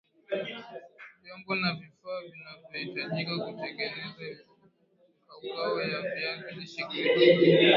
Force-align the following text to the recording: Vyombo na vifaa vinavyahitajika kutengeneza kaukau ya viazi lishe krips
Vyombo 1.21 1.53
na 1.55 1.69
vifaa 1.73 2.21
vinavyahitajika 2.21 3.37
kutengeneza 3.39 4.43
kaukau 5.27 5.79
ya 5.81 6.01
viazi 6.01 6.55
lishe 6.55 6.83
krips 6.83 7.61